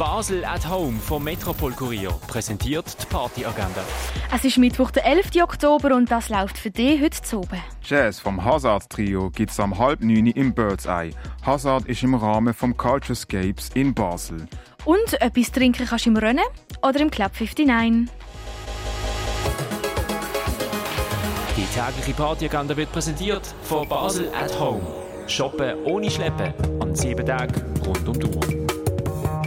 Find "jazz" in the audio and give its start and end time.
7.84-8.18